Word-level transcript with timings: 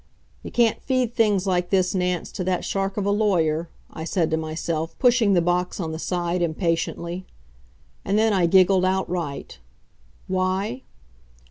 "You 0.41 0.49
can't 0.49 0.81
feed 0.81 1.13
things 1.13 1.45
like 1.45 1.69
this, 1.69 1.93
Nance, 1.93 2.31
to 2.31 2.43
that 2.45 2.65
shark 2.65 2.97
of 2.97 3.05
a 3.05 3.11
lawyer," 3.11 3.69
I 3.91 4.03
said 4.03 4.31
to 4.31 4.35
myself, 4.37 4.97
pushing 4.97 5.33
the 5.33 5.43
box 5.43 5.79
on 5.79 5.91
the 5.91 5.99
side 5.99 6.41
impatiently. 6.41 7.27
And 8.03 8.17
then 8.17 8.33
I 8.33 8.47
giggled 8.47 8.83
outright. 8.83 9.59
Why? 10.27 10.81